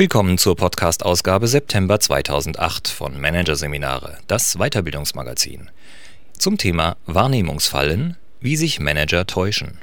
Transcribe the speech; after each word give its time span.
Willkommen 0.00 0.38
zur 0.38 0.56
Podcast-Ausgabe 0.56 1.46
September 1.46 2.00
2008 2.00 2.88
von 2.88 3.20
Managerseminare, 3.20 4.16
das 4.28 4.56
Weiterbildungsmagazin. 4.56 5.70
Zum 6.38 6.56
Thema 6.56 6.96
Wahrnehmungsfallen, 7.04 8.16
wie 8.40 8.56
sich 8.56 8.80
Manager 8.80 9.26
täuschen. 9.26 9.76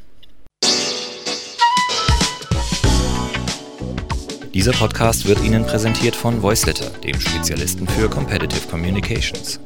Dieser 4.55 4.71
Podcast 4.71 5.27
wird 5.27 5.43
Ihnen 5.43 5.67
präsentiert 5.67 6.15
von 6.15 6.41
Voiceletter, 6.41 6.89
dem 7.01 7.21
Spezialisten 7.21 7.87
für 7.87 8.09
Competitive 8.09 8.67
Communications. 8.69 9.59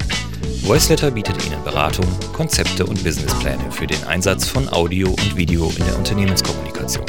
Voiceletter 0.64 1.12
bietet 1.12 1.46
Ihnen 1.46 1.64
Beratung, 1.64 2.08
Konzepte 2.34 2.86
und 2.86 3.02
Businesspläne 3.06 3.72
für 3.72 3.88
den 3.88 4.04
Einsatz 4.04 4.50
von 4.50 4.68
Audio 4.68 5.12
und 5.12 5.38
Video 5.38 5.72
in 5.78 5.86
der 5.86 5.98
Unternehmenskommunikation. 5.98 7.06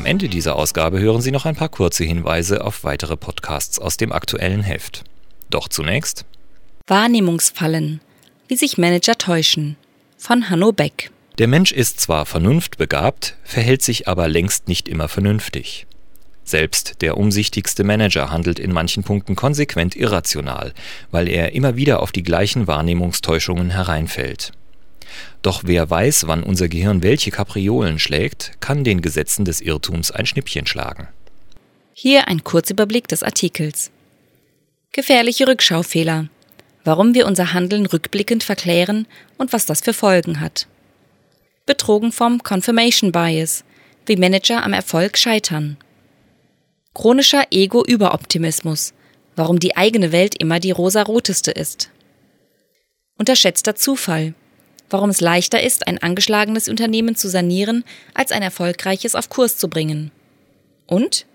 Am 0.00 0.06
Ende 0.06 0.30
dieser 0.30 0.56
Ausgabe 0.56 0.98
hören 0.98 1.20
Sie 1.20 1.30
noch 1.30 1.44
ein 1.44 1.56
paar 1.56 1.68
kurze 1.68 2.04
Hinweise 2.04 2.64
auf 2.64 2.84
weitere 2.84 3.18
Podcasts 3.18 3.78
aus 3.78 3.98
dem 3.98 4.12
aktuellen 4.12 4.62
Heft. 4.62 5.04
Doch 5.50 5.68
zunächst 5.68 6.24
Wahrnehmungsfallen. 6.86 8.00
Wie 8.48 8.56
sich 8.56 8.78
Manager 8.78 9.18
täuschen. 9.18 9.76
Von 10.16 10.48
Hanno 10.48 10.72
Beck. 10.72 11.10
Der 11.36 11.48
Mensch 11.48 11.70
ist 11.70 12.00
zwar 12.00 12.24
vernunftbegabt, 12.24 13.36
verhält 13.44 13.82
sich 13.82 14.08
aber 14.08 14.26
längst 14.26 14.68
nicht 14.68 14.88
immer 14.88 15.06
vernünftig. 15.06 15.86
Selbst 16.44 17.02
der 17.02 17.18
umsichtigste 17.18 17.84
Manager 17.84 18.30
handelt 18.30 18.58
in 18.58 18.72
manchen 18.72 19.04
Punkten 19.04 19.36
konsequent 19.36 19.96
irrational, 19.96 20.72
weil 21.10 21.28
er 21.28 21.52
immer 21.52 21.76
wieder 21.76 22.00
auf 22.00 22.10
die 22.10 22.22
gleichen 22.22 22.66
Wahrnehmungstäuschungen 22.66 23.68
hereinfällt. 23.68 24.52
Doch 25.42 25.62
wer 25.64 25.88
weiß, 25.88 26.26
wann 26.26 26.42
unser 26.42 26.68
Gehirn 26.68 27.02
welche 27.02 27.30
Kapriolen 27.30 27.98
schlägt, 27.98 28.52
kann 28.60 28.84
den 28.84 29.00
Gesetzen 29.00 29.44
des 29.44 29.60
Irrtums 29.60 30.10
ein 30.10 30.26
Schnippchen 30.26 30.66
schlagen. 30.66 31.08
Hier 31.92 32.28
ein 32.28 32.44
Kurzüberblick 32.44 33.08
des 33.08 33.22
Artikels. 33.22 33.90
Gefährliche 34.92 35.46
Rückschaufehler. 35.46 36.28
Warum 36.82 37.14
wir 37.14 37.26
unser 37.26 37.52
Handeln 37.52 37.86
rückblickend 37.86 38.42
verklären 38.42 39.06
und 39.36 39.52
was 39.52 39.66
das 39.66 39.80
für 39.80 39.92
Folgen 39.92 40.40
hat. 40.40 40.66
Betrogen 41.66 42.10
vom 42.10 42.42
Confirmation 42.42 43.12
Bias. 43.12 43.64
Wie 44.06 44.16
Manager 44.16 44.64
am 44.64 44.72
Erfolg 44.72 45.18
scheitern. 45.18 45.76
Chronischer 46.94 47.44
Ego-Überoptimismus. 47.50 48.94
Warum 49.36 49.58
die 49.58 49.76
eigene 49.76 50.10
Welt 50.10 50.34
immer 50.40 50.58
die 50.58 50.72
rosaroteste 50.72 51.50
ist. 51.50 51.90
Unterschätzter 53.16 53.76
Zufall 53.76 54.34
warum 54.90 55.10
es 55.10 55.20
leichter 55.20 55.62
ist, 55.62 55.86
ein 55.86 55.98
angeschlagenes 56.02 56.68
Unternehmen 56.68 57.16
zu 57.16 57.28
sanieren, 57.28 57.84
als 58.14 58.32
ein 58.32 58.42
erfolgreiches 58.42 59.14
auf 59.14 59.28
Kurs 59.28 59.56
zu 59.56 59.68
bringen. 59.68 60.10
Und 60.86 61.26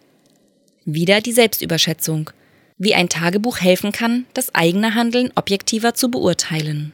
wieder 0.85 1.21
die 1.21 1.31
Selbstüberschätzung, 1.31 2.29
wie 2.77 2.93
ein 2.93 3.09
Tagebuch 3.09 3.59
helfen 3.59 3.91
kann, 3.91 4.25
das 4.33 4.53
eigene 4.53 4.93
Handeln 4.95 5.31
objektiver 5.35 5.93
zu 5.93 6.11
beurteilen. 6.11 6.91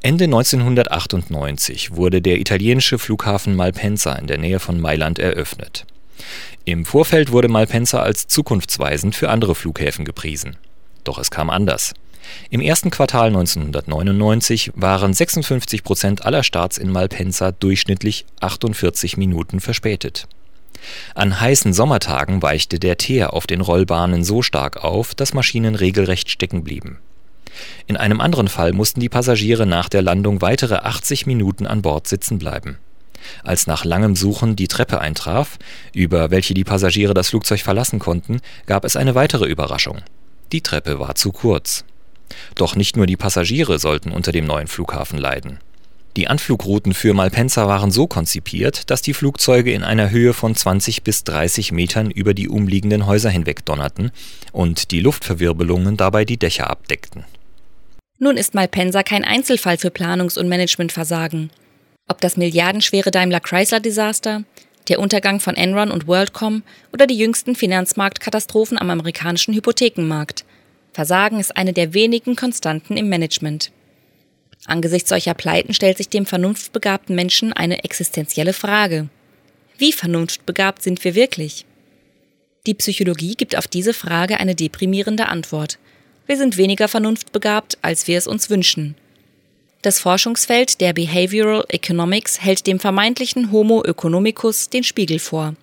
Ende 0.00 0.24
1998 0.24 1.96
wurde 1.96 2.22
der 2.22 2.38
italienische 2.38 2.98
Flughafen 2.98 3.54
Malpensa 3.54 4.14
in 4.14 4.26
der 4.26 4.38
Nähe 4.38 4.60
von 4.60 4.80
Mailand 4.80 5.18
eröffnet. 5.18 5.86
Im 6.64 6.84
Vorfeld 6.84 7.32
wurde 7.32 7.48
Malpensa 7.48 8.02
als 8.02 8.26
zukunftsweisend 8.26 9.16
für 9.16 9.28
andere 9.28 9.54
Flughäfen 9.54 10.04
gepriesen. 10.04 10.56
Doch 11.04 11.18
es 11.18 11.30
kam 11.30 11.50
anders. 11.50 11.94
Im 12.50 12.60
ersten 12.60 12.90
Quartal 12.90 13.28
1999 13.28 14.72
waren 14.74 15.12
56 15.12 15.84
Prozent 15.84 16.24
aller 16.24 16.42
Starts 16.42 16.78
in 16.78 16.90
Malpensa 16.90 17.52
durchschnittlich 17.52 18.26
48 18.40 19.16
Minuten 19.16 19.60
verspätet. 19.60 20.26
An 21.14 21.40
heißen 21.40 21.72
Sommertagen 21.72 22.42
weichte 22.42 22.78
der 22.78 22.96
Teer 22.96 23.32
auf 23.32 23.46
den 23.46 23.60
Rollbahnen 23.60 24.24
so 24.24 24.42
stark 24.42 24.82
auf, 24.84 25.14
dass 25.14 25.34
Maschinen 25.34 25.74
regelrecht 25.74 26.30
stecken 26.30 26.64
blieben. 26.64 26.98
In 27.86 27.96
einem 27.96 28.20
anderen 28.20 28.48
Fall 28.48 28.72
mussten 28.72 29.00
die 29.00 29.08
Passagiere 29.08 29.66
nach 29.66 29.88
der 29.88 30.02
Landung 30.02 30.40
weitere 30.40 30.76
80 30.76 31.26
Minuten 31.26 31.66
an 31.66 31.82
Bord 31.82 32.06
sitzen 32.06 32.38
bleiben. 32.38 32.78
Als 33.42 33.66
nach 33.66 33.84
langem 33.84 34.14
Suchen 34.14 34.54
die 34.54 34.68
Treppe 34.68 35.00
eintraf, 35.00 35.58
über 35.92 36.30
welche 36.30 36.54
die 36.54 36.64
Passagiere 36.64 37.14
das 37.14 37.30
Flugzeug 37.30 37.60
verlassen 37.60 37.98
konnten, 37.98 38.40
gab 38.66 38.84
es 38.84 38.96
eine 38.96 39.14
weitere 39.14 39.46
Überraschung. 39.46 39.98
Die 40.52 40.62
Treppe 40.62 40.98
war 40.98 41.14
zu 41.14 41.32
kurz. 41.32 41.84
Doch 42.54 42.76
nicht 42.76 42.96
nur 42.96 43.06
die 43.06 43.16
Passagiere 43.16 43.78
sollten 43.78 44.10
unter 44.10 44.32
dem 44.32 44.46
neuen 44.46 44.66
Flughafen 44.66 45.18
leiden. 45.18 45.58
Die 46.18 46.26
Anflugrouten 46.26 46.94
für 46.94 47.14
Malpensa 47.14 47.68
waren 47.68 47.92
so 47.92 48.08
konzipiert, 48.08 48.90
dass 48.90 49.02
die 49.02 49.14
Flugzeuge 49.14 49.72
in 49.72 49.84
einer 49.84 50.10
Höhe 50.10 50.34
von 50.34 50.54
20 50.54 51.04
bis 51.04 51.22
30 51.22 51.70
Metern 51.70 52.10
über 52.10 52.34
die 52.34 52.48
umliegenden 52.48 53.06
Häuser 53.06 53.30
hinweg 53.30 53.64
donnerten 53.64 54.10
und 54.50 54.90
die 54.90 55.00
Luftverwirbelungen 55.00 55.96
dabei 55.96 56.24
die 56.24 56.36
Dächer 56.36 56.70
abdeckten. 56.70 57.24
Nun 58.18 58.36
ist 58.36 58.54
Malpensa 58.54 59.04
kein 59.04 59.24
Einzelfall 59.24 59.78
für 59.78 59.90
Planungs- 59.90 60.36
und 60.36 60.48
Managementversagen. 60.48 61.50
Ob 62.08 62.20
das 62.20 62.36
milliardenschwere 62.36 63.12
Daimler-Chrysler-Desaster, 63.12 64.42
der 64.88 64.98
Untergang 64.98 65.38
von 65.38 65.56
Enron 65.56 65.92
und 65.92 66.08
WorldCom 66.08 66.64
oder 66.92 67.06
die 67.06 67.18
jüngsten 67.18 67.54
Finanzmarktkatastrophen 67.54 68.76
am 68.76 68.90
amerikanischen 68.90 69.54
Hypothekenmarkt– 69.54 70.44
Versagen 70.98 71.38
ist 71.38 71.56
eine 71.56 71.72
der 71.72 71.94
wenigen 71.94 72.34
Konstanten 72.34 72.96
im 72.96 73.08
Management. 73.08 73.70
Angesichts 74.66 75.10
solcher 75.10 75.34
Pleiten 75.34 75.72
stellt 75.72 75.96
sich 75.96 76.08
dem 76.08 76.26
vernunftbegabten 76.26 77.14
Menschen 77.14 77.52
eine 77.52 77.84
existenzielle 77.84 78.52
Frage. 78.52 79.08
Wie 79.76 79.92
vernunftbegabt 79.92 80.82
sind 80.82 81.04
wir 81.04 81.14
wirklich? 81.14 81.64
Die 82.66 82.74
Psychologie 82.74 83.36
gibt 83.36 83.56
auf 83.56 83.68
diese 83.68 83.94
Frage 83.94 84.40
eine 84.40 84.56
deprimierende 84.56 85.28
Antwort. 85.28 85.78
Wir 86.26 86.36
sind 86.36 86.56
weniger 86.56 86.88
vernunftbegabt, 86.88 87.78
als 87.80 88.08
wir 88.08 88.18
es 88.18 88.26
uns 88.26 88.50
wünschen. 88.50 88.96
Das 89.82 90.00
Forschungsfeld 90.00 90.80
der 90.80 90.94
Behavioral 90.94 91.64
Economics 91.68 92.42
hält 92.42 92.66
dem 92.66 92.80
vermeintlichen 92.80 93.52
Homo 93.52 93.84
economicus 93.84 94.68
den 94.68 94.82
Spiegel 94.82 95.20
vor. 95.20 95.54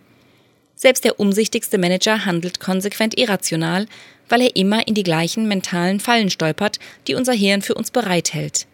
Selbst 0.75 1.05
der 1.05 1.19
umsichtigste 1.19 1.77
Manager 1.77 2.25
handelt 2.25 2.59
konsequent 2.59 3.17
irrational, 3.17 3.87
weil 4.27 4.41
er 4.41 4.55
immer 4.55 4.87
in 4.87 4.93
die 4.93 5.03
gleichen 5.03 5.47
mentalen 5.47 5.99
Fallen 5.99 6.29
stolpert, 6.29 6.79
die 7.07 7.15
unser 7.15 7.33
Hirn 7.33 7.61
für 7.61 7.75
uns 7.75 7.91
bereithält. 7.91 8.67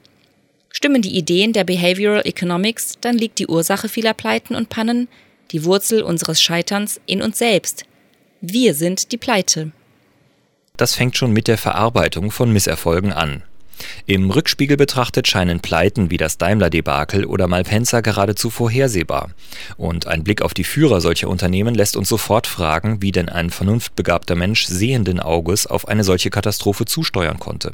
Stimmen 0.71 1.01
die 1.01 1.17
Ideen 1.17 1.53
der 1.53 1.63
Behavioral 1.63 2.25
Economics, 2.25 2.97
dann 3.01 3.17
liegt 3.17 3.39
die 3.39 3.47
Ursache 3.47 3.89
vieler 3.89 4.13
Pleiten 4.13 4.55
und 4.55 4.69
Pannen, 4.69 5.09
die 5.51 5.65
Wurzel 5.65 6.01
unseres 6.01 6.41
Scheiterns 6.41 6.99
in 7.05 7.21
uns 7.21 7.37
selbst. 7.37 7.85
Wir 8.39 8.73
sind 8.73 9.11
die 9.11 9.17
Pleite. 9.17 9.71
Das 10.77 10.95
fängt 10.95 11.17
schon 11.17 11.33
mit 11.33 11.47
der 11.47 11.57
Verarbeitung 11.57 12.31
von 12.31 12.51
Misserfolgen 12.51 13.11
an. 13.11 13.43
Im 14.05 14.29
Rückspiegel 14.29 14.77
betrachtet 14.77 15.27
scheinen 15.27 15.59
Pleiten 15.59 16.09
wie 16.09 16.17
das 16.17 16.37
Daimler-Debakel 16.37 17.25
oder 17.25 17.47
Malpensa 17.47 18.01
geradezu 18.01 18.49
vorhersehbar. 18.49 19.29
Und 19.77 20.07
ein 20.07 20.23
Blick 20.23 20.41
auf 20.41 20.53
die 20.53 20.63
Führer 20.63 21.01
solcher 21.01 21.29
Unternehmen 21.29 21.75
lässt 21.75 21.95
uns 21.95 22.09
sofort 22.09 22.47
fragen, 22.47 23.01
wie 23.01 23.11
denn 23.11 23.29
ein 23.29 23.49
vernunftbegabter 23.49 24.35
Mensch 24.35 24.65
sehenden 24.65 25.19
Auges 25.19 25.67
auf 25.67 25.87
eine 25.87 26.03
solche 26.03 26.29
Katastrophe 26.29 26.85
zusteuern 26.85 27.39
konnte. 27.39 27.71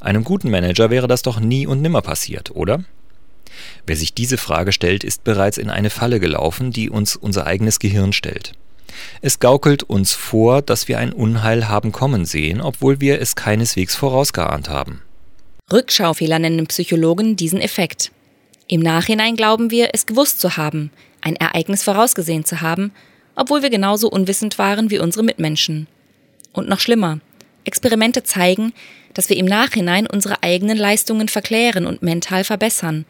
Einem 0.00 0.24
guten 0.24 0.50
Manager 0.50 0.90
wäre 0.90 1.08
das 1.08 1.22
doch 1.22 1.40
nie 1.40 1.66
und 1.66 1.82
nimmer 1.82 2.00
passiert, 2.00 2.50
oder? 2.52 2.84
Wer 3.86 3.96
sich 3.96 4.14
diese 4.14 4.38
Frage 4.38 4.72
stellt, 4.72 5.04
ist 5.04 5.24
bereits 5.24 5.58
in 5.58 5.70
eine 5.70 5.90
Falle 5.90 6.20
gelaufen, 6.20 6.70
die 6.70 6.88
uns 6.88 7.16
unser 7.16 7.46
eigenes 7.46 7.78
Gehirn 7.78 8.12
stellt. 8.12 8.52
Es 9.20 9.38
gaukelt 9.38 9.82
uns 9.82 10.12
vor, 10.12 10.62
dass 10.62 10.88
wir 10.88 10.98
ein 10.98 11.12
Unheil 11.12 11.68
haben 11.68 11.92
kommen 11.92 12.24
sehen, 12.24 12.60
obwohl 12.60 13.00
wir 13.00 13.20
es 13.20 13.34
keineswegs 13.36 13.94
vorausgeahnt 13.94 14.68
haben. 14.68 15.02
Rückschaufehler 15.72 16.38
nennen 16.38 16.66
Psychologen 16.66 17.36
diesen 17.36 17.60
Effekt. 17.60 18.10
Im 18.66 18.80
Nachhinein 18.80 19.36
glauben 19.36 19.70
wir, 19.70 19.90
es 19.92 20.06
gewusst 20.06 20.40
zu 20.40 20.56
haben, 20.56 20.90
ein 21.20 21.36
Ereignis 21.36 21.82
vorausgesehen 21.82 22.44
zu 22.44 22.60
haben, 22.60 22.92
obwohl 23.36 23.62
wir 23.62 23.70
genauso 23.70 24.08
unwissend 24.10 24.58
waren 24.58 24.90
wie 24.90 24.98
unsere 24.98 25.24
Mitmenschen. 25.24 25.86
Und 26.52 26.68
noch 26.68 26.80
schlimmer, 26.80 27.20
Experimente 27.64 28.22
zeigen, 28.24 28.72
dass 29.14 29.28
wir 29.28 29.36
im 29.36 29.46
Nachhinein 29.46 30.06
unsere 30.06 30.42
eigenen 30.42 30.78
Leistungen 30.78 31.28
verklären 31.28 31.86
und 31.86 32.02
mental 32.02 32.44
verbessern. 32.44 33.04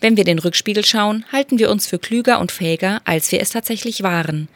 Wenn 0.00 0.16
wir 0.16 0.24
den 0.24 0.38
Rückspiegel 0.38 0.84
schauen, 0.84 1.24
halten 1.32 1.58
wir 1.58 1.70
uns 1.70 1.86
für 1.86 1.98
klüger 1.98 2.38
und 2.40 2.52
fähiger, 2.52 3.00
als 3.04 3.30
wir 3.32 3.40
es 3.40 3.50
tatsächlich 3.50 4.02
waren. 4.02 4.48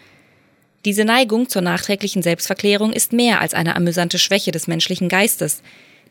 Diese 0.84 1.04
Neigung 1.04 1.48
zur 1.48 1.62
nachträglichen 1.62 2.22
Selbstverklärung 2.22 2.92
ist 2.92 3.12
mehr 3.12 3.40
als 3.40 3.54
eine 3.54 3.74
amüsante 3.74 4.18
Schwäche 4.18 4.52
des 4.52 4.68
menschlichen 4.68 5.08
Geistes, 5.08 5.62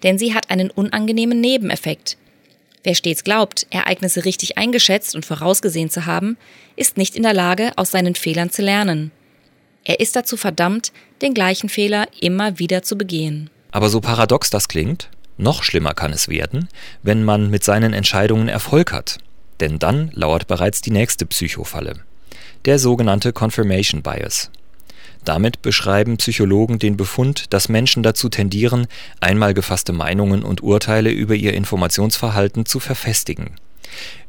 denn 0.04 0.18
sie 0.18 0.34
hat 0.34 0.50
einen 0.50 0.70
unangenehmen 0.70 1.40
Nebeneffekt. 1.40 2.18
Wer 2.84 2.96
stets 2.96 3.24
glaubt, 3.24 3.68
Ereignisse 3.70 4.24
richtig 4.26 4.58
eingeschätzt 4.58 5.16
und 5.16 5.26
vorausgesehen 5.26 5.90
zu 5.90 6.06
haben, 6.06 6.38
ist 6.76 6.98
nicht 6.98 7.16
in 7.16 7.24
der 7.24 7.34
Lage, 7.34 7.72
aus 7.76 7.92
seinen 7.92 8.16
Fehlern 8.16 8.50
zu 8.50 8.62
lernen. 8.62 9.12
Er 9.84 10.00
ist 10.00 10.16
dazu 10.16 10.38
verdammt, 10.38 10.92
den 11.22 11.34
gleichen 11.34 11.70
Fehler 11.70 12.08
immer 12.22 12.60
wieder 12.60 12.84
zu 12.84 12.98
begehen. 12.98 13.50
Aber 13.72 13.90
so 13.90 14.00
paradox 14.02 14.50
das 14.50 14.68
klingt, 14.68 15.10
noch 15.38 15.64
schlimmer 15.64 15.94
kann 15.94 16.14
es 16.14 16.30
werden, 16.30 16.68
wenn 17.04 17.24
man 17.24 17.50
mit 17.50 17.64
seinen 17.64 17.94
Entscheidungen 17.94 18.48
Erfolg 18.48 18.92
hat. 18.92 19.18
Denn 19.60 19.80
dann 19.80 20.12
lauert 20.14 20.48
bereits 20.48 20.82
die 20.82 20.92
nächste 20.92 21.26
Psychofalle. 21.26 21.96
der 22.66 22.80
sogenannte 22.80 23.32
Confirmation 23.32 24.02
Bias. 24.02 24.52
Damit 25.28 25.62
beschreiben 25.62 26.16
Psychologen 26.16 26.80
den 26.80 26.96
Befund, 26.96 27.52
dass 27.54 27.68
Menschen 27.68 28.02
dazu 28.02 28.30
tendieren, 28.30 28.88
einmal 29.20 29.54
gefasste 29.54 29.92
Meinungen 29.92 30.42
und 30.42 30.64
Urteile 30.64 31.10
über 31.10 31.36
ihr 31.36 31.54
Informationsverhalten 31.54 32.66
zu 32.66 32.80
verfestigen. 32.80 33.52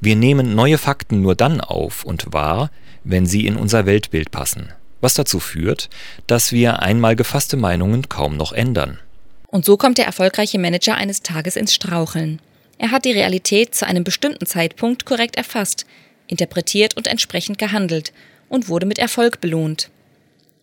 Wir 0.00 0.16
nehmen 0.16 0.56
neue 0.56 0.76
Fakten 0.76 1.22
nur 1.22 1.36
dann 1.36 1.60
auf 1.60 2.02
und 2.02 2.32
wahr, 2.32 2.72
wenn 3.04 3.26
sie 3.26 3.46
in 3.46 3.54
unser 3.54 3.86
Weltbild 3.86 4.32
passen, 4.32 4.72
was 5.00 5.14
dazu 5.14 5.38
führt, 5.38 5.88
dass 6.26 6.50
wir 6.50 6.82
einmal 6.82 7.14
gefasste 7.14 7.56
Meinungen 7.56 8.08
kaum 8.08 8.36
noch 8.36 8.50
ändern. 8.50 8.98
Und 9.46 9.64
so 9.64 9.76
kommt 9.76 9.98
der 9.98 10.06
erfolgreiche 10.06 10.58
Manager 10.58 10.96
eines 10.96 11.22
Tages 11.22 11.54
ins 11.54 11.72
Straucheln. 11.72 12.42
Er 12.76 12.90
hat 12.90 13.04
die 13.04 13.12
Realität 13.12 13.72
zu 13.72 13.86
einem 13.86 14.02
bestimmten 14.02 14.46
Zeitpunkt 14.46 15.04
korrekt 15.04 15.36
erfasst, 15.36 15.86
interpretiert 16.26 16.96
und 16.96 17.06
entsprechend 17.06 17.56
gehandelt 17.56 18.12
und 18.48 18.68
wurde 18.68 18.86
mit 18.86 18.98
Erfolg 18.98 19.40
belohnt. 19.40 19.90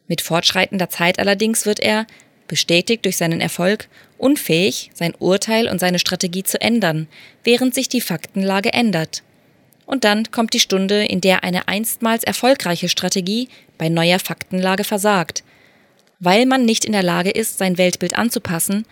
Mit 0.07 0.21
fortschreitender 0.21 0.89
Zeit 0.89 1.19
allerdings 1.19 1.65
wird 1.65 1.79
er, 1.79 2.05
bestätigt 2.47 3.05
durch 3.05 3.17
seinen 3.17 3.41
Erfolg, 3.41 3.87
unfähig, 4.17 4.91
sein 4.93 5.13
Urteil 5.17 5.67
und 5.67 5.79
seine 5.79 5.99
Strategie 5.99 6.43
zu 6.43 6.61
ändern, 6.61 7.07
während 7.43 7.73
sich 7.73 7.89
die 7.89 8.01
Faktenlage 8.01 8.71
ändert. 8.71 9.23
Und 9.85 10.03
dann 10.03 10.31
kommt 10.31 10.53
die 10.53 10.59
Stunde, 10.59 11.05
in 11.05 11.21
der 11.21 11.43
eine 11.43 11.67
einstmals 11.67 12.23
erfolgreiche 12.23 12.89
Strategie 12.89 13.49
bei 13.77 13.89
neuer 13.89 14.19
Faktenlage 14.19 14.83
versagt. 14.83 15.43
Weil 16.19 16.45
man 16.45 16.65
nicht 16.65 16.85
in 16.85 16.93
der 16.93 17.03
Lage 17.03 17.29
ist, 17.29 17.57
sein 17.57 17.77
Weltbild 17.77 18.17
anzupassen, 18.17 18.85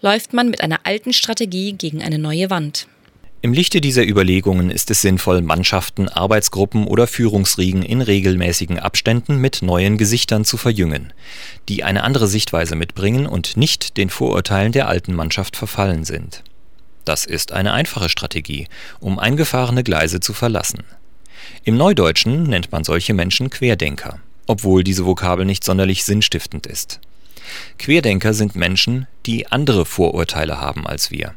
läuft 0.00 0.32
man 0.32 0.48
mit 0.48 0.60
einer 0.60 0.80
alten 0.84 1.12
Strategie 1.12 1.72
gegen 1.72 2.02
eine 2.02 2.18
neue 2.18 2.50
Wand. 2.50 2.86
Im 3.40 3.52
Lichte 3.52 3.80
dieser 3.80 4.04
Überlegungen 4.04 4.68
ist 4.68 4.90
es 4.90 5.00
sinnvoll, 5.00 5.42
Mannschaften, 5.42 6.08
Arbeitsgruppen 6.08 6.88
oder 6.88 7.06
Führungsriegen 7.06 7.84
in 7.84 8.00
regelmäßigen 8.00 8.80
Abständen 8.80 9.36
mit 9.36 9.62
neuen 9.62 9.96
Gesichtern 9.96 10.44
zu 10.44 10.56
verjüngen, 10.56 11.12
die 11.68 11.84
eine 11.84 12.02
andere 12.02 12.26
Sichtweise 12.26 12.74
mitbringen 12.74 13.28
und 13.28 13.56
nicht 13.56 13.96
den 13.96 14.10
Vorurteilen 14.10 14.72
der 14.72 14.88
alten 14.88 15.14
Mannschaft 15.14 15.56
verfallen 15.56 16.04
sind. 16.04 16.42
Das 17.04 17.24
ist 17.24 17.52
eine 17.52 17.72
einfache 17.72 18.08
Strategie, 18.08 18.66
um 18.98 19.20
eingefahrene 19.20 19.84
Gleise 19.84 20.18
zu 20.18 20.32
verlassen. 20.32 20.82
Im 21.62 21.76
Neudeutschen 21.76 22.42
nennt 22.42 22.72
man 22.72 22.82
solche 22.82 23.14
Menschen 23.14 23.50
Querdenker, 23.50 24.18
obwohl 24.48 24.82
diese 24.82 25.06
Vokabel 25.06 25.44
nicht 25.44 25.62
sonderlich 25.62 26.02
sinnstiftend 26.02 26.66
ist. 26.66 26.98
Querdenker 27.78 28.34
sind 28.34 28.56
Menschen, 28.56 29.06
die 29.26 29.46
andere 29.46 29.86
Vorurteile 29.86 30.60
haben 30.60 30.88
als 30.88 31.12
wir. 31.12 31.34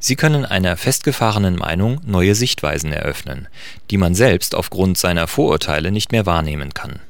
Sie 0.00 0.16
können 0.16 0.44
einer 0.44 0.76
festgefahrenen 0.76 1.56
Meinung 1.56 2.00
neue 2.04 2.34
Sichtweisen 2.34 2.92
eröffnen, 2.92 3.48
die 3.90 3.96
man 3.96 4.14
selbst 4.14 4.54
aufgrund 4.54 4.98
seiner 4.98 5.26
Vorurteile 5.26 5.90
nicht 5.90 6.12
mehr 6.12 6.26
wahrnehmen 6.26 6.74
kann. 6.74 7.00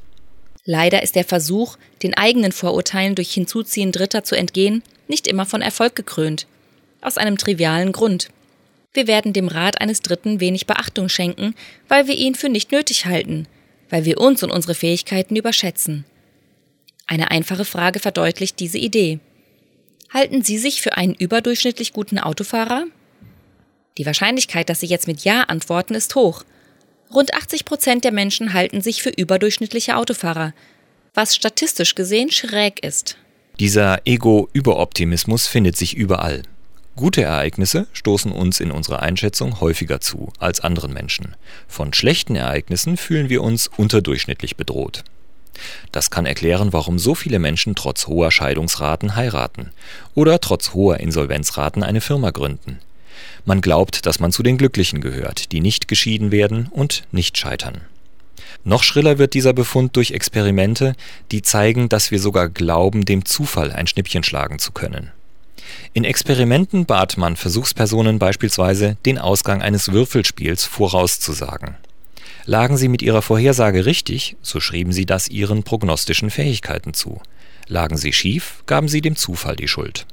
Leider 0.65 1.01
ist 1.01 1.15
der 1.15 1.25
Versuch, 1.25 1.77
den 2.03 2.15
eigenen 2.15 2.51
Vorurteilen 2.51 3.15
durch 3.15 3.33
Hinzuziehen 3.33 3.91
Dritter 3.91 4.23
zu 4.23 4.35
entgehen, 4.35 4.83
nicht 5.07 5.27
immer 5.27 5.45
von 5.45 5.61
Erfolg 5.61 5.95
gekrönt. 5.95 6.47
Aus 7.01 7.17
einem 7.17 7.37
trivialen 7.37 7.91
Grund. 7.91 8.29
Wir 8.93 9.07
werden 9.07 9.33
dem 9.33 9.47
Rat 9.47 9.81
eines 9.81 10.01
Dritten 10.01 10.39
wenig 10.39 10.67
Beachtung 10.67 11.09
schenken, 11.09 11.55
weil 11.87 12.07
wir 12.07 12.15
ihn 12.15 12.35
für 12.35 12.49
nicht 12.49 12.71
nötig 12.71 13.05
halten, 13.05 13.47
weil 13.89 14.05
wir 14.05 14.19
uns 14.19 14.43
und 14.43 14.51
unsere 14.51 14.75
Fähigkeiten 14.75 15.35
überschätzen. 15.35 16.05
Eine 17.07 17.31
einfache 17.31 17.65
Frage 17.65 17.99
verdeutlicht 17.99 18.59
diese 18.59 18.77
Idee. 18.77 19.19
Halten 20.11 20.43
Sie 20.43 20.57
sich 20.57 20.81
für 20.81 20.97
einen 20.97 21.13
überdurchschnittlich 21.13 21.93
guten 21.93 22.17
Autofahrer? 22.17 22.85
Die 23.97 24.05
Wahrscheinlichkeit, 24.05 24.69
dass 24.69 24.79
Sie 24.79 24.87
jetzt 24.87 25.07
mit 25.07 25.23
Ja 25.23 25.43
antworten, 25.43 25.93
ist 25.93 26.15
hoch. 26.15 26.43
Rund 27.13 27.33
80 27.33 27.65
Prozent 27.65 28.03
der 28.03 28.11
Menschen 28.11 28.53
halten 28.53 28.81
sich 28.81 29.03
für 29.03 29.09
überdurchschnittliche 29.09 29.95
Autofahrer, 29.95 30.53
was 31.13 31.35
statistisch 31.35 31.95
gesehen 31.95 32.31
schräg 32.31 32.83
ist. 32.83 33.17
Dieser 33.59 34.01
Ego-Überoptimismus 34.05 35.47
findet 35.47 35.77
sich 35.77 35.95
überall. 35.95 36.43
Gute 36.95 37.21
Ereignisse 37.21 37.87
stoßen 37.93 38.31
uns 38.31 38.59
in 38.59 38.71
unserer 38.71 39.01
Einschätzung 39.01 39.59
häufiger 39.59 40.01
zu 40.01 40.33
als 40.39 40.59
anderen 40.59 40.91
Menschen. 40.91 41.35
Von 41.67 41.93
schlechten 41.93 42.35
Ereignissen 42.35 42.97
fühlen 42.97 43.29
wir 43.29 43.43
uns 43.43 43.67
unterdurchschnittlich 43.67 44.55
bedroht. 44.55 45.03
Das 45.91 46.09
kann 46.09 46.25
erklären, 46.25 46.73
warum 46.73 46.99
so 46.99 47.15
viele 47.15 47.39
Menschen 47.39 47.75
trotz 47.75 48.07
hoher 48.07 48.31
Scheidungsraten 48.31 49.15
heiraten 49.15 49.71
oder 50.15 50.39
trotz 50.39 50.73
hoher 50.73 50.99
Insolvenzraten 50.99 51.83
eine 51.83 52.01
Firma 52.01 52.31
gründen. 52.31 52.79
Man 53.45 53.61
glaubt, 53.61 54.05
dass 54.05 54.19
man 54.19 54.31
zu 54.31 54.43
den 54.43 54.57
Glücklichen 54.57 55.01
gehört, 55.01 55.51
die 55.51 55.61
nicht 55.61 55.87
geschieden 55.87 56.31
werden 56.31 56.67
und 56.71 57.03
nicht 57.11 57.37
scheitern. 57.37 57.81
Noch 58.63 58.83
schriller 58.83 59.17
wird 59.17 59.33
dieser 59.33 59.53
Befund 59.53 59.95
durch 59.95 60.11
Experimente, 60.11 60.95
die 61.31 61.41
zeigen, 61.41 61.89
dass 61.89 62.11
wir 62.11 62.19
sogar 62.19 62.49
glauben, 62.49 63.05
dem 63.05 63.25
Zufall 63.25 63.71
ein 63.71 63.87
Schnippchen 63.87 64.23
schlagen 64.23 64.59
zu 64.59 64.71
können. 64.71 65.11
In 65.93 66.03
Experimenten 66.03 66.85
bat 66.85 67.17
man 67.17 67.35
Versuchspersonen 67.35 68.19
beispielsweise, 68.19 68.97
den 69.05 69.17
Ausgang 69.17 69.61
eines 69.61 69.91
Würfelspiels 69.91 70.65
vorauszusagen. 70.65 71.75
Lagen 72.49 72.77
sie 72.77 72.87
mit 72.87 73.03
ihrer 73.03 73.21
Vorhersage 73.21 73.85
richtig, 73.85 74.35
so 74.41 74.59
schrieben 74.59 74.91
sie 74.91 75.05
das 75.05 75.27
ihren 75.27 75.61
prognostischen 75.61 76.31
Fähigkeiten 76.31 76.95
zu. 76.95 77.21
Lagen 77.67 77.95
sie 77.95 78.11
schief, 78.11 78.63
gaben 78.65 78.87
sie 78.87 79.01
dem 79.01 79.15
Zufall 79.15 79.55
die 79.55 79.67
Schuld. 79.67 80.07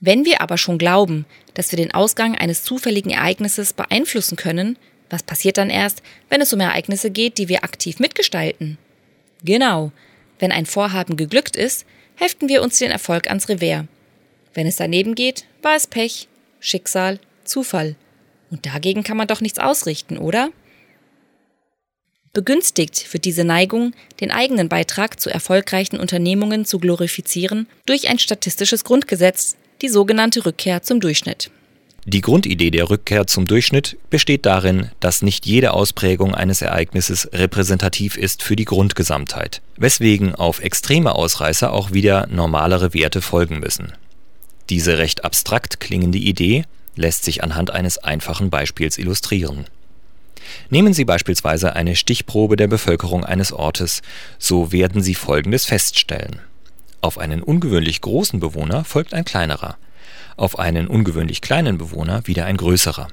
Wenn 0.00 0.24
wir 0.24 0.40
aber 0.40 0.56
schon 0.56 0.78
glauben, 0.78 1.26
dass 1.52 1.72
wir 1.72 1.76
den 1.76 1.92
Ausgang 1.92 2.36
eines 2.38 2.64
zufälligen 2.64 3.10
Ereignisses 3.10 3.74
beeinflussen 3.74 4.36
können, 4.36 4.78
was 5.10 5.24
passiert 5.24 5.58
dann 5.58 5.68
erst, 5.68 6.02
wenn 6.30 6.40
es 6.40 6.54
um 6.54 6.60
Ereignisse 6.60 7.10
geht, 7.10 7.36
die 7.36 7.50
wir 7.50 7.64
aktiv 7.64 7.98
mitgestalten? 7.98 8.78
Genau. 9.44 9.92
Wenn 10.38 10.52
ein 10.52 10.64
Vorhaben 10.64 11.18
geglückt 11.18 11.54
ist, 11.54 11.84
heften 12.14 12.48
wir 12.48 12.62
uns 12.62 12.78
den 12.78 12.92
Erfolg 12.92 13.28
ans 13.28 13.50
Revers. 13.50 13.84
Wenn 14.54 14.66
es 14.66 14.76
daneben 14.76 15.14
geht, 15.14 15.44
war 15.60 15.76
es 15.76 15.86
Pech, 15.86 16.28
Schicksal, 16.60 17.20
Zufall. 17.44 17.94
Und 18.50 18.64
dagegen 18.64 19.02
kann 19.02 19.18
man 19.18 19.28
doch 19.28 19.42
nichts 19.42 19.58
ausrichten, 19.58 20.16
oder? 20.16 20.48
Begünstigt 22.34 23.12
wird 23.12 23.24
diese 23.24 23.44
Neigung, 23.44 23.92
den 24.20 24.32
eigenen 24.32 24.68
Beitrag 24.68 25.20
zu 25.20 25.30
erfolgreichen 25.30 26.00
Unternehmungen 26.00 26.64
zu 26.64 26.80
glorifizieren, 26.80 27.68
durch 27.86 28.08
ein 28.08 28.18
statistisches 28.18 28.82
Grundgesetz, 28.82 29.56
die 29.82 29.88
sogenannte 29.88 30.44
Rückkehr 30.44 30.82
zum 30.82 30.98
Durchschnitt. 30.98 31.52
Die 32.06 32.20
Grundidee 32.20 32.72
der 32.72 32.90
Rückkehr 32.90 33.28
zum 33.28 33.46
Durchschnitt 33.46 33.96
besteht 34.10 34.46
darin, 34.46 34.90
dass 34.98 35.22
nicht 35.22 35.46
jede 35.46 35.72
Ausprägung 35.72 36.34
eines 36.34 36.60
Ereignisses 36.60 37.28
repräsentativ 37.32 38.16
ist 38.16 38.42
für 38.42 38.56
die 38.56 38.66
Grundgesamtheit, 38.66 39.62
weswegen 39.76 40.34
auf 40.34 40.60
extreme 40.60 41.14
Ausreißer 41.14 41.72
auch 41.72 41.92
wieder 41.92 42.26
normalere 42.26 42.94
Werte 42.94 43.22
folgen 43.22 43.60
müssen. 43.60 43.92
Diese 44.70 44.98
recht 44.98 45.24
abstrakt 45.24 45.78
klingende 45.78 46.18
Idee 46.18 46.64
lässt 46.96 47.24
sich 47.24 47.44
anhand 47.44 47.70
eines 47.70 47.98
einfachen 47.98 48.50
Beispiels 48.50 48.98
illustrieren. 48.98 49.66
Nehmen 50.70 50.94
Sie 50.94 51.04
beispielsweise 51.04 51.74
eine 51.74 51.96
Stichprobe 51.96 52.56
der 52.56 52.68
Bevölkerung 52.68 53.24
eines 53.24 53.52
Ortes, 53.52 54.02
so 54.38 54.72
werden 54.72 55.02
Sie 55.02 55.14
Folgendes 55.14 55.64
feststellen. 55.66 56.40
Auf 57.00 57.18
einen 57.18 57.42
ungewöhnlich 57.42 58.00
großen 58.00 58.40
Bewohner 58.40 58.84
folgt 58.84 59.14
ein 59.14 59.24
kleinerer, 59.24 59.76
auf 60.36 60.58
einen 60.58 60.86
ungewöhnlich 60.86 61.40
kleinen 61.40 61.78
Bewohner 61.78 62.26
wieder 62.26 62.46
ein 62.46 62.56
größerer. 62.56 63.08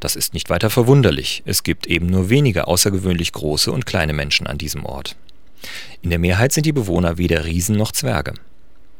Das 0.00 0.16
ist 0.16 0.34
nicht 0.34 0.50
weiter 0.50 0.70
verwunderlich, 0.70 1.42
es 1.46 1.62
gibt 1.62 1.86
eben 1.86 2.06
nur 2.06 2.30
wenige 2.30 2.66
außergewöhnlich 2.66 3.32
große 3.32 3.72
und 3.72 3.86
kleine 3.86 4.12
Menschen 4.12 4.46
an 4.46 4.58
diesem 4.58 4.84
Ort. 4.84 5.16
In 6.02 6.10
der 6.10 6.18
Mehrheit 6.18 6.52
sind 6.52 6.66
die 6.66 6.72
Bewohner 6.72 7.18
weder 7.18 7.44
Riesen 7.44 7.76
noch 7.76 7.92
Zwerge. 7.92 8.34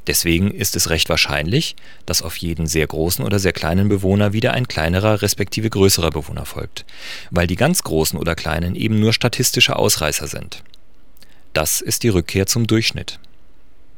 Deswegen 0.06 0.50
ist 0.50 0.76
es 0.76 0.90
recht 0.90 1.08
wahrscheinlich, 1.08 1.76
dass 2.04 2.23
auf 2.23 2.37
jeden 2.37 2.66
sehr 2.66 2.87
großen 2.87 3.25
oder 3.25 3.38
sehr 3.38 3.52
kleinen 3.52 3.88
Bewohner 3.88 4.32
wieder 4.32 4.52
ein 4.52 4.68
kleinerer 4.68 5.23
respektive 5.23 5.70
größerer 5.70 6.11
Bewohner 6.11 6.44
folgt, 6.44 6.84
weil 7.30 7.46
die 7.46 7.56
ganz 7.56 7.82
großen 7.82 8.18
oder 8.18 8.34
kleinen 8.34 8.75
eben 8.75 9.00
nur 9.00 9.12
statistische 9.12 9.76
Ausreißer 9.76 10.26
sind. 10.26 10.62
Das 11.54 11.80
ist 11.80 12.02
die 12.02 12.08
Rückkehr 12.08 12.46
zum 12.46 12.66
Durchschnitt. 12.66 13.18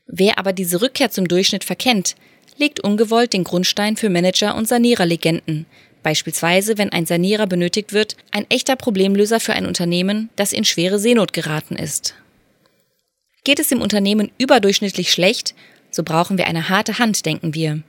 Wer 0.06 0.38
aber 0.38 0.52
diese 0.52 0.80
Rückkehr 0.80 1.10
zum 1.10 1.26
Durchschnitt 1.26 1.64
verkennt, 1.64 2.14
legt 2.56 2.80
ungewollt 2.80 3.32
den 3.32 3.44
Grundstein 3.44 3.96
für 3.96 4.08
Manager 4.08 4.54
und 4.54 4.68
Saniererlegenden, 4.68 5.66
beispielsweise 6.02 6.78
wenn 6.78 6.90
ein 6.90 7.06
Sanierer 7.06 7.48
benötigt 7.48 7.92
wird, 7.92 8.16
ein 8.30 8.46
echter 8.48 8.76
Problemlöser 8.76 9.40
für 9.40 9.54
ein 9.54 9.66
Unternehmen, 9.66 10.30
das 10.36 10.52
in 10.52 10.64
schwere 10.64 11.00
Seenot 11.00 11.32
geraten 11.32 11.74
ist. 11.74 12.14
Geht 13.42 13.58
es 13.58 13.68
dem 13.68 13.80
Unternehmen 13.80 14.30
überdurchschnittlich 14.38 15.10
schlecht, 15.12 15.54
so 15.96 16.02
brauchen 16.02 16.36
wir 16.36 16.46
eine 16.46 16.68
harte 16.68 16.98
Hand, 16.98 17.24
denken 17.24 17.54
wir. 17.54 17.82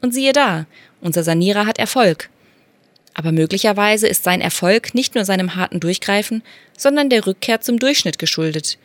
Und 0.00 0.14
siehe 0.14 0.32
da, 0.32 0.66
unser 1.02 1.22
Sanierer 1.22 1.66
hat 1.66 1.78
Erfolg. 1.78 2.30
Aber 3.12 3.32
möglicherweise 3.32 4.08
ist 4.08 4.24
sein 4.24 4.40
Erfolg 4.40 4.94
nicht 4.94 5.14
nur 5.14 5.26
seinem 5.26 5.56
harten 5.56 5.78
Durchgreifen, 5.78 6.42
sondern 6.76 7.10
der 7.10 7.26
Rückkehr 7.26 7.60
zum 7.60 7.78
Durchschnitt 7.78 8.18
geschuldet. 8.18 8.78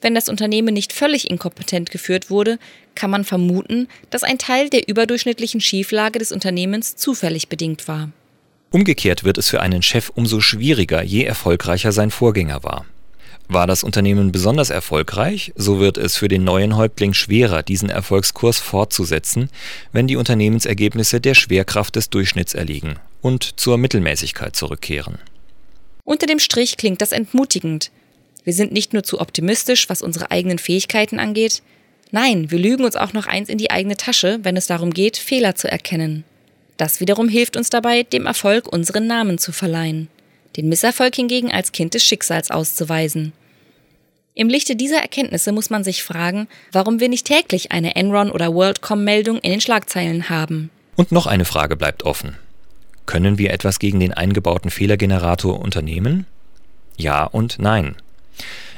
Wenn 0.00 0.14
das 0.14 0.28
Unternehmen 0.28 0.72
nicht 0.72 0.92
völlig 0.92 1.30
inkompetent 1.30 1.90
geführt 1.90 2.30
wurde, 2.30 2.58
kann 2.94 3.10
man 3.10 3.24
vermuten, 3.24 3.88
dass 4.10 4.22
ein 4.22 4.38
Teil 4.38 4.70
der 4.70 4.88
überdurchschnittlichen 4.88 5.60
Schieflage 5.60 6.20
des 6.20 6.30
Unternehmens 6.30 6.94
zufällig 6.94 7.48
bedingt 7.48 7.88
war. 7.88 8.10
Umgekehrt 8.70 9.24
wird 9.24 9.38
es 9.38 9.48
für 9.48 9.60
einen 9.60 9.82
Chef 9.82 10.10
umso 10.14 10.40
schwieriger, 10.40 11.02
je 11.02 11.24
erfolgreicher 11.24 11.90
sein 11.90 12.10
Vorgänger 12.10 12.62
war. 12.62 12.86
War 13.52 13.66
das 13.66 13.84
Unternehmen 13.84 14.32
besonders 14.32 14.70
erfolgreich, 14.70 15.52
so 15.56 15.78
wird 15.78 15.98
es 15.98 16.16
für 16.16 16.28
den 16.28 16.42
neuen 16.42 16.74
Häuptling 16.74 17.12
schwerer, 17.12 17.62
diesen 17.62 17.90
Erfolgskurs 17.90 18.58
fortzusetzen, 18.58 19.50
wenn 19.92 20.06
die 20.06 20.16
Unternehmensergebnisse 20.16 21.20
der 21.20 21.34
Schwerkraft 21.34 21.96
des 21.96 22.08
Durchschnitts 22.08 22.54
erliegen 22.54 22.96
und 23.20 23.60
zur 23.60 23.76
Mittelmäßigkeit 23.76 24.56
zurückkehren. 24.56 25.18
Unter 26.02 26.24
dem 26.24 26.38
Strich 26.38 26.78
klingt 26.78 27.02
das 27.02 27.12
entmutigend. 27.12 27.90
Wir 28.42 28.54
sind 28.54 28.72
nicht 28.72 28.94
nur 28.94 29.02
zu 29.02 29.20
optimistisch, 29.20 29.90
was 29.90 30.00
unsere 30.00 30.30
eigenen 30.30 30.58
Fähigkeiten 30.58 31.18
angeht, 31.18 31.62
nein, 32.10 32.50
wir 32.50 32.58
lügen 32.58 32.86
uns 32.86 32.96
auch 32.96 33.12
noch 33.12 33.26
eins 33.26 33.50
in 33.50 33.58
die 33.58 33.70
eigene 33.70 33.98
Tasche, 33.98 34.38
wenn 34.44 34.56
es 34.56 34.66
darum 34.66 34.94
geht, 34.94 35.18
Fehler 35.18 35.56
zu 35.56 35.70
erkennen. 35.70 36.24
Das 36.78 37.00
wiederum 37.00 37.28
hilft 37.28 37.58
uns 37.58 37.68
dabei, 37.68 38.02
dem 38.02 38.24
Erfolg 38.24 38.66
unseren 38.72 39.06
Namen 39.06 39.36
zu 39.36 39.52
verleihen, 39.52 40.08
den 40.56 40.70
Misserfolg 40.70 41.14
hingegen 41.14 41.52
als 41.52 41.72
Kind 41.72 41.92
des 41.92 42.02
Schicksals 42.02 42.50
auszuweisen. 42.50 43.34
Im 44.34 44.48
Lichte 44.48 44.76
dieser 44.76 45.02
Erkenntnisse 45.02 45.52
muss 45.52 45.68
man 45.68 45.84
sich 45.84 46.02
fragen, 46.02 46.48
warum 46.72 47.00
wir 47.00 47.10
nicht 47.10 47.26
täglich 47.26 47.70
eine 47.70 47.96
Enron 47.96 48.30
oder 48.30 48.54
WorldCom-Meldung 48.54 49.38
in 49.38 49.50
den 49.50 49.60
Schlagzeilen 49.60 50.30
haben. 50.30 50.70
Und 50.96 51.12
noch 51.12 51.26
eine 51.26 51.44
Frage 51.44 51.76
bleibt 51.76 52.04
offen. 52.04 52.36
Können 53.04 53.36
wir 53.36 53.52
etwas 53.52 53.78
gegen 53.78 54.00
den 54.00 54.14
eingebauten 54.14 54.70
Fehlergenerator 54.70 55.60
unternehmen? 55.60 56.26
Ja 56.96 57.24
und 57.24 57.58
nein. 57.58 57.96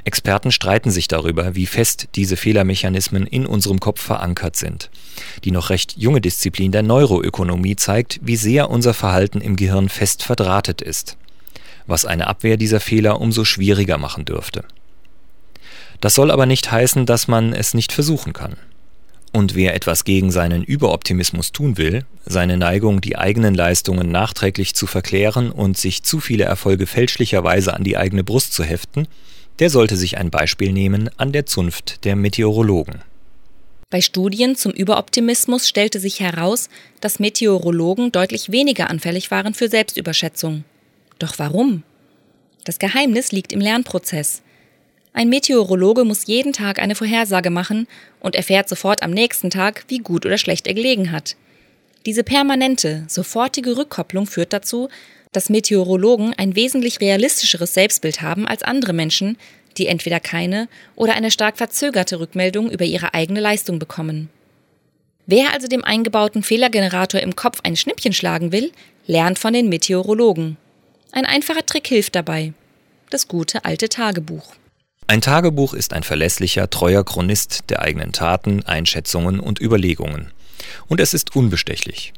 Experten 0.03 0.51
streiten 0.51 0.91
sich 0.91 1.07
darüber, 1.07 1.55
wie 1.55 1.67
fest 1.67 2.09
diese 2.17 2.37
Fehlermechanismen 2.37 3.25
in 3.25 3.47
unserem 3.47 3.79
Kopf 3.79 4.03
verankert 4.03 4.57
sind. 4.57 4.91
Die 5.45 5.53
noch 5.53 5.71
recht 5.71 5.97
junge 5.97 6.21
Disziplin 6.21 6.73
der 6.73 6.83
Neuroökonomie 6.83 7.77
zeigt, 7.77 8.19
wie 8.23 8.37
sehr 8.37 8.71
unser 8.71 8.93
Verhalten 8.93 9.41
im 9.41 9.55
Gehirn 9.55 9.89
fest 9.89 10.25
verdrahtet 10.25 10.83
ist, 10.83 11.17
was 11.87 12.05
eine 12.05 12.27
Abwehr 12.27 12.57
dieser 12.57 12.81
Fehler 12.81 13.21
umso 13.21 13.45
schwieriger 13.45 13.99
machen 13.99 14.25
dürfte. 14.25 14.65
Das 16.05 16.17
soll 16.17 16.31
aber 16.31 16.45
nicht 16.45 16.71
heißen, 16.71 17.07
dass 17.07 17.29
man 17.29 17.55
es 17.55 17.73
nicht 17.73 17.91
versuchen 17.91 18.35
kann. 18.35 18.59
Und 19.33 19.55
wer 19.55 19.75
etwas 19.75 20.05
gegen 20.05 20.31
seinen 20.31 20.63
Überoptimismus 20.63 21.51
tun 21.51 21.79
will, 21.79 22.05
seine 22.27 22.59
Neigung, 22.59 23.01
die 23.01 23.17
eigenen 23.17 23.55
Leistungen 23.55 24.13
nachträglich 24.13 24.75
zu 24.75 24.87
verklären 24.87 25.51
und 25.51 25.79
sich 25.79 26.03
zu 26.03 26.21
viele 26.21 26.45
Erfolge 26.45 26.87
fälschlicherweise 26.87 27.73
an 27.73 27.85
die 27.85 27.97
eigene 27.97 28.23
Brust 28.23 28.53
zu 28.53 28.65
heften, 28.65 29.09
der 29.61 29.71
sollte 29.71 29.97
sich 29.97 30.19
ein 30.19 30.31
Beispiel 30.31 30.75
nehmen 30.75 31.09
an 31.17 31.33
der 31.33 31.47
Zunft 31.47 32.05
der 32.05 32.17
Meteorologen. 32.17 33.01
Bei 33.89 34.03
Studien 34.03 34.57
zum 34.57 34.73
Überoptimismus 34.73 35.67
stellte 35.67 36.01
sich 36.01 36.21
heraus, 36.21 36.69
dass 37.01 37.19
Meteorologen 37.19 38.13
deutlich 38.13 38.53
weniger 38.53 38.91
anfällig 38.91 39.31
waren 39.31 39.55
für 39.55 39.71
Selbstüberschätzung. 39.71 40.65
Doch 41.19 41.39
warum? 41.39 41.83
Das 42.65 42.79
Geheimnis 42.79 43.33
liegt 43.33 43.55
im 43.55 43.61
Lernprozess. 43.61 44.43
Ein 45.17 45.29
Meteorologe 45.29 46.05
muss 46.05 46.27
jeden 46.27 46.53
Tag 46.53 46.81
eine 46.81 46.97
Vorhersage 46.97 47.51
machen 47.51 47.87
und 48.19 48.35
erfährt 48.35 48.69
sofort 48.69 49.05
am 49.05 49.13
nächsten 49.13 49.49
Tag, 49.49 49.85
wie 49.87 49.99
gut 49.99 50.27
oder 50.27 50.39
schlecht 50.39 50.67
er 50.67 50.75
gelegen 50.75 51.13
hat. 51.13 51.37
Diese 52.05 52.25
permanente, 52.25 53.05
sofortige 53.07 53.77
Rückkopplung 53.77 54.27
führt 54.27 54.53
dazu, 54.53 54.89
dass 55.31 55.51
Meteorologen 55.51 56.35
ein 56.37 56.57
wesentlich 56.57 57.01
realistischeres 57.01 57.75
Selbstbild 57.75 58.23
haben 58.23 58.47
als 58.47 58.65
andere 58.65 58.93
Menschen, 58.93 59.39
die 59.79 59.87
entweder 59.87 60.19
keine 60.19 60.69
oder 60.97 61.15
eine 61.15 61.31
stark 61.31 61.59
verzögerte 61.59 62.19
Rückmeldung 62.19 62.69
über 62.69 62.85
ihre 62.85 63.15
eigene 63.15 63.41
Leistung 63.41 63.79
bekommen. 63.79 64.31
Wer 65.27 65.53
also 65.55 65.69
dem 65.69 65.85
eingebauten 65.85 66.43
Fehlergenerator 66.43 67.21
im 67.21 67.37
Kopf 67.37 67.61
ein 67.63 67.77
Schnippchen 67.77 68.13
schlagen 68.13 68.51
will, 68.51 68.73
lernt 69.07 69.39
von 69.39 69.53
den 69.53 69.69
Meteorologen. 69.69 70.57
Ein 71.13 71.25
einfacher 71.25 71.65
Trick 71.65 71.87
hilft 71.87 72.17
dabei. 72.17 72.53
Das 73.11 73.29
gute 73.29 73.65
alte 73.65 73.89
Tagebuch. 73.89 74.57
Ein 75.07 75.21
Tagebuch 75.21 75.75
ist 75.75 75.93
ein 75.93 76.03
verlässlicher, 76.03 76.71
treuer 76.71 77.05
Chronist 77.05 77.65
der 77.69 77.83
eigenen 77.83 78.13
Taten, 78.13 78.65
Einschätzungen 78.65 79.39
und 79.39 79.61
Überlegungen. 79.61 80.33
Und 80.89 80.99
es 80.99 81.13
ist 81.13 81.37
unbestechlich. 81.37 82.15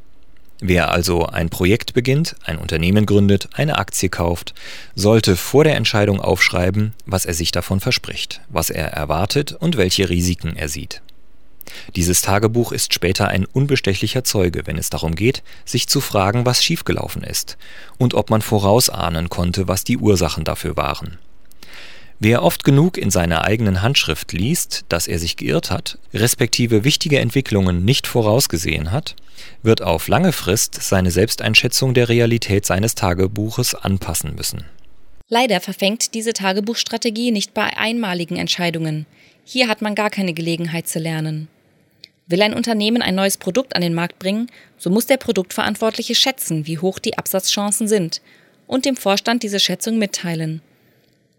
Wer 0.60 0.92
also 0.92 1.26
ein 1.26 1.50
Projekt 1.50 1.94
beginnt, 1.94 2.36
ein 2.44 2.58
Unternehmen 2.58 3.04
gründet, 3.04 3.48
eine 3.54 3.78
Aktie 3.78 4.08
kauft, 4.08 4.54
sollte 4.94 5.36
vor 5.36 5.64
der 5.64 5.74
Entscheidung 5.74 6.20
aufschreiben, 6.20 6.94
was 7.06 7.26
er 7.26 7.34
sich 7.34 7.50
davon 7.50 7.80
verspricht, 7.80 8.40
was 8.48 8.70
er 8.70 8.92
erwartet 8.92 9.52
und 9.52 9.76
welche 9.76 10.08
Risiken 10.08 10.54
er 10.54 10.68
sieht. 10.68 11.02
Dieses 11.96 12.22
Tagebuch 12.22 12.70
ist 12.70 12.94
später 12.94 13.26
ein 13.26 13.46
unbestechlicher 13.46 14.22
Zeuge, 14.22 14.62
wenn 14.66 14.78
es 14.78 14.90
darum 14.90 15.16
geht, 15.16 15.42
sich 15.64 15.88
zu 15.88 16.00
fragen, 16.00 16.46
was 16.46 16.62
schiefgelaufen 16.62 17.24
ist 17.24 17.58
und 17.98 18.14
ob 18.14 18.30
man 18.30 18.42
vorausahnen 18.42 19.28
konnte, 19.28 19.66
was 19.66 19.82
die 19.82 19.98
Ursachen 19.98 20.44
dafür 20.44 20.76
waren. 20.76 21.18
Wer 22.18 22.42
oft 22.42 22.64
genug 22.64 22.96
in 22.96 23.10
seiner 23.10 23.44
eigenen 23.44 23.82
Handschrift 23.82 24.32
liest, 24.32 24.86
dass 24.88 25.06
er 25.06 25.18
sich 25.18 25.36
geirrt 25.36 25.70
hat, 25.70 25.98
respektive 26.14 26.82
wichtige 26.82 27.20
Entwicklungen 27.20 27.84
nicht 27.84 28.06
vorausgesehen 28.06 28.90
hat, 28.90 29.16
wird 29.62 29.82
auf 29.82 30.08
lange 30.08 30.32
Frist 30.32 30.82
seine 30.82 31.10
Selbsteinschätzung 31.10 31.92
der 31.92 32.08
Realität 32.08 32.64
seines 32.64 32.94
Tagebuches 32.94 33.74
anpassen 33.74 34.34
müssen. 34.34 34.64
Leider 35.28 35.60
verfängt 35.60 36.14
diese 36.14 36.32
Tagebuchstrategie 36.32 37.32
nicht 37.32 37.52
bei 37.52 37.76
einmaligen 37.76 38.36
Entscheidungen. 38.36 39.04
Hier 39.44 39.68
hat 39.68 39.82
man 39.82 39.94
gar 39.94 40.08
keine 40.08 40.32
Gelegenheit 40.32 40.88
zu 40.88 40.98
lernen. 40.98 41.48
Will 42.28 42.40
ein 42.42 42.54
Unternehmen 42.54 43.02
ein 43.02 43.14
neues 43.14 43.36
Produkt 43.36 43.76
an 43.76 43.82
den 43.82 43.94
Markt 43.94 44.18
bringen, 44.18 44.50
so 44.78 44.88
muss 44.88 45.06
der 45.06 45.18
Produktverantwortliche 45.18 46.14
schätzen, 46.14 46.66
wie 46.66 46.78
hoch 46.78 46.98
die 46.98 47.18
Absatzchancen 47.18 47.88
sind 47.88 48.22
und 48.66 48.84
dem 48.84 48.96
Vorstand 48.96 49.42
diese 49.42 49.60
Schätzung 49.60 49.98
mitteilen. 49.98 50.62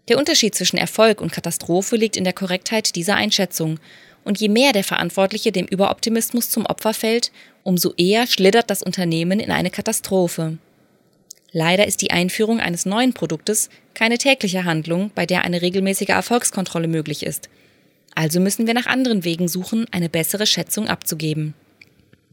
Der 0.08 0.16
Unterschied 0.16 0.54
zwischen 0.54 0.78
Erfolg 0.78 1.20
und 1.20 1.32
Katastrophe 1.32 1.96
liegt 1.96 2.16
in 2.16 2.24
der 2.24 2.32
Korrektheit 2.32 2.96
dieser 2.96 3.16
Einschätzung. 3.16 3.78
Und 4.24 4.40
je 4.40 4.48
mehr 4.48 4.72
der 4.72 4.84
Verantwortliche 4.84 5.52
dem 5.52 5.66
Überoptimismus 5.66 6.50
zum 6.50 6.66
Opfer 6.66 6.94
fällt, 6.94 7.30
umso 7.62 7.92
eher 7.96 8.26
schlittert 8.26 8.70
das 8.70 8.82
Unternehmen 8.82 9.38
in 9.38 9.50
eine 9.50 9.70
Katastrophe. 9.70 10.58
Leider 11.52 11.86
ist 11.86 12.02
die 12.02 12.10
Einführung 12.10 12.60
eines 12.60 12.86
neuen 12.86 13.12
Produktes 13.14 13.68
keine 13.94 14.18
tägliche 14.18 14.64
Handlung, 14.64 15.10
bei 15.14 15.26
der 15.26 15.44
eine 15.44 15.62
regelmäßige 15.62 16.10
Erfolgskontrolle 16.10 16.88
möglich 16.88 17.24
ist. 17.24 17.48
Also 18.14 18.40
müssen 18.40 18.66
wir 18.66 18.74
nach 18.74 18.86
anderen 18.86 19.24
Wegen 19.24 19.48
suchen, 19.48 19.86
eine 19.92 20.08
bessere 20.08 20.46
Schätzung 20.46 20.88
abzugeben. 20.88 21.54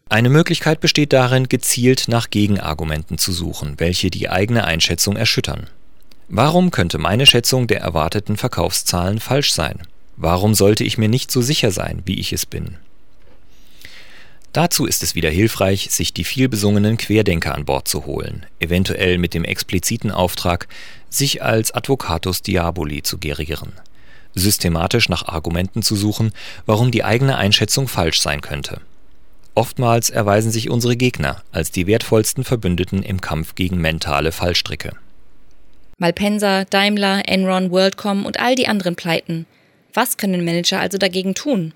Eine 0.10 0.30
Möglichkeit 0.30 0.82
besteht 0.82 1.14
darin, 1.14 1.50
gezielt 1.50 2.08
nach 2.08 2.30
Gegenargumenten 2.30 3.18
zu 3.18 3.32
suchen, 3.32 3.76
welche 3.78 4.10
die 4.10 4.30
eigene 4.30 4.66
Einschätzung 4.66 5.16
erschüttern. 5.16 5.70
Warum 6.28 6.72
könnte 6.72 6.98
meine 6.98 7.28
Schätzung 7.28 7.68
der 7.68 7.82
erwarteten 7.82 8.36
Verkaufszahlen 8.36 9.20
falsch 9.20 9.54
sein? 9.54 9.84
Warum 10.18 10.56
sollte 10.56 10.84
ich 10.84 10.98
mir 10.98 11.10
nicht 11.10 11.30
so 11.30 11.42
sicher 11.42 11.72
sein, 11.72 12.02
wie 12.06 12.20
ich 12.20 12.34
es 12.34 12.46
bin? 12.46 12.78
Dazu 14.52 14.86
ist 14.86 15.04
es 15.04 15.14
wieder 15.14 15.30
hilfreich, 15.30 15.90
sich 15.92 16.14
die 16.14 16.24
vielbesungenen 16.24 16.98
Querdenker 16.98 17.54
an 17.54 17.66
Bord 17.66 17.88
zu 17.88 18.06
holen, 18.06 18.46
eventuell 18.60 19.18
mit 19.18 19.34
dem 19.34 19.44
expliziten 19.44 20.12
Auftrag, 20.12 20.68
sich 21.10 21.44
als 21.44 21.72
Advocatus 21.74 22.42
Diaboli 22.42 23.04
zu 23.04 23.18
gerieren, 23.18 23.74
systematisch 24.34 25.10
nach 25.10 25.28
Argumenten 25.28 25.84
zu 25.84 25.96
suchen, 25.96 26.32
warum 26.66 26.90
die 26.90 27.04
eigene 27.04 27.38
Einschätzung 27.38 27.88
falsch 27.88 28.22
sein 28.22 28.42
könnte. 28.42 28.80
Oftmals 29.56 30.10
erweisen 30.10 30.52
sich 30.52 30.70
unsere 30.70 30.96
Gegner 30.96 31.44
als 31.52 31.72
die 31.72 31.86
wertvollsten 31.86 32.44
Verbündeten 32.44 33.04
im 33.04 33.22
Kampf 33.22 33.56
gegen 33.56 33.78
mentale 33.78 34.32
Fallstricke. 34.32 34.94
Malpensa, 35.98 36.66
Daimler, 36.66 37.24
Enron, 37.28 37.72
WorldCom 37.72 38.26
und 38.26 38.40
all 38.40 38.56
die 38.56 38.68
anderen 38.68 38.96
Pleiten. 38.96 39.46
Was 39.94 40.18
können 40.18 40.44
Manager 40.44 40.80
also 40.80 40.98
dagegen 40.98 41.36
tun? 41.36 41.74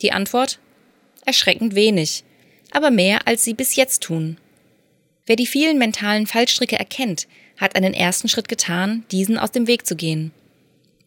Die 0.00 0.12
Antwort? 0.12 0.60
Erschreckend 1.26 1.74
wenig, 1.74 2.22
aber 2.70 2.90
mehr, 2.90 3.26
als 3.26 3.42
sie 3.42 3.54
bis 3.54 3.74
jetzt 3.74 4.02
tun. 4.02 4.38
Wer 5.26 5.36
die 5.36 5.46
vielen 5.46 5.78
mentalen 5.78 6.26
Fallstricke 6.26 6.78
erkennt, 6.78 7.26
hat 7.56 7.76
einen 7.76 7.94
ersten 7.94 8.28
Schritt 8.28 8.48
getan, 8.48 9.04
diesen 9.10 9.38
aus 9.38 9.50
dem 9.50 9.66
Weg 9.66 9.86
zu 9.86 9.96
gehen. 9.96 10.32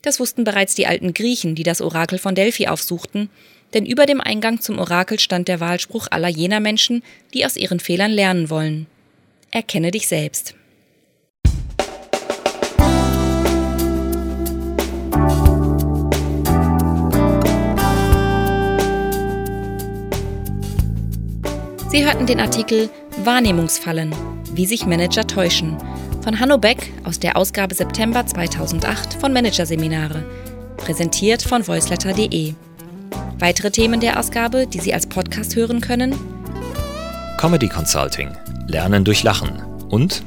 Das 0.01 0.19
wussten 0.19 0.43
bereits 0.43 0.75
die 0.75 0.87
alten 0.87 1.13
Griechen, 1.13 1.55
die 1.55 1.63
das 1.63 1.81
Orakel 1.81 2.19
von 2.19 2.35
Delphi 2.35 2.67
aufsuchten, 2.67 3.29
denn 3.73 3.85
über 3.85 4.05
dem 4.05 4.21
Eingang 4.21 4.61
zum 4.61 4.77
Orakel 4.77 5.19
stand 5.19 5.47
der 5.47 5.59
Wahlspruch 5.59 6.07
aller 6.11 6.29
jener 6.29 6.59
Menschen, 6.59 7.01
die 7.33 7.45
aus 7.45 7.57
ihren 7.57 7.79
Fehlern 7.79 8.11
lernen 8.11 8.49
wollen. 8.49 8.87
Erkenne 9.51 9.91
dich 9.91 10.07
selbst. 10.07 10.53
Sie 21.95 22.03
hörten 22.03 22.25
den 22.25 22.41
Artikel 22.41 22.89
Wahrnehmungsfallen, 23.23 24.13
wie 24.51 24.65
sich 24.65 24.85
Manager 24.85 25.25
täuschen 25.25 25.77
von 26.25 26.41
Hanno 26.41 26.57
Beck 26.57 26.91
aus 27.05 27.21
der 27.21 27.37
Ausgabe 27.37 27.73
September 27.73 28.27
2008 28.27 29.13
von 29.13 29.31
Managerseminare, 29.31 30.25
präsentiert 30.75 31.41
von 31.41 31.65
voiceletter.de. 31.65 32.53
Weitere 33.39 33.71
Themen 33.71 34.01
der 34.01 34.19
Ausgabe, 34.19 34.67
die 34.67 34.81
Sie 34.81 34.93
als 34.93 35.07
Podcast 35.07 35.55
hören 35.55 35.79
können? 35.79 36.13
Comedy 37.37 37.69
Consulting, 37.69 38.27
Lernen 38.67 39.05
durch 39.05 39.23
Lachen 39.23 39.63
und 39.87 40.21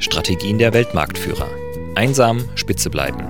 Strategien 0.00 0.58
der 0.58 0.72
Weltmarktführer. 0.72 1.46
Einsam, 1.94 2.44
spitze 2.56 2.90
bleiben. 2.90 3.22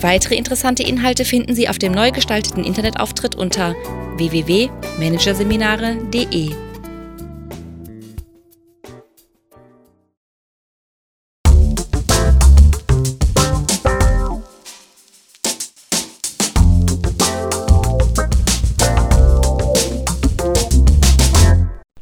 Weitere 0.00 0.36
interessante 0.36 0.84
Inhalte 0.84 1.24
finden 1.24 1.56
Sie 1.56 1.68
auf 1.68 1.80
dem 1.80 1.90
neu 1.90 2.12
gestalteten 2.12 2.62
Internetauftritt 2.62 3.34
unter 3.34 3.74
www.managerseminare.de. 4.18 6.63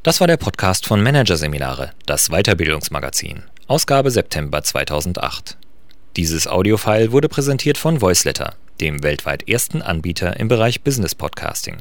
Das 0.04 0.18
war 0.18 0.26
der 0.26 0.36
Podcast 0.36 0.84
von 0.84 1.00
Managerseminare, 1.00 1.92
das 2.06 2.30
Weiterbildungsmagazin, 2.30 3.44
Ausgabe 3.68 4.10
September 4.10 4.60
2008. 4.60 5.56
Dieses 6.16 6.48
Audiofile 6.48 7.12
wurde 7.12 7.28
präsentiert 7.28 7.78
von 7.78 8.00
Voiceletter, 8.00 8.56
dem 8.80 9.04
weltweit 9.04 9.48
ersten 9.48 9.80
Anbieter 9.80 10.40
im 10.40 10.48
Bereich 10.48 10.82
Business 10.82 11.14
Podcasting. 11.14 11.76